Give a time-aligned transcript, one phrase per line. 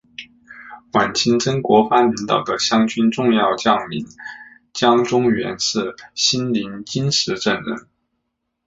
[0.93, 4.07] 晚清曾国藩领导的湘军重要将领
[4.73, 7.87] 江忠源是新宁金石镇人。